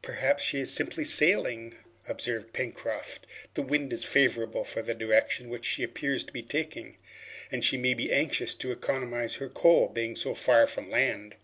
[0.00, 1.74] "Perhaps she is simply sailing,"
[2.08, 3.26] observed Pencroft.
[3.52, 6.96] "The wind is favorable for the direction which she appears to be taking,
[7.52, 11.34] and she may be anxious to economize her coal, being so far from land."